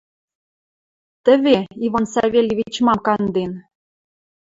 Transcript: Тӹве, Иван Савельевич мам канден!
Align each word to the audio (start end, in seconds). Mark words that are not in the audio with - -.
Тӹве, 1.23 1.57
Иван 1.85 2.05
Савельевич 2.13 2.75
мам 2.85 2.99
канден! 3.05 3.51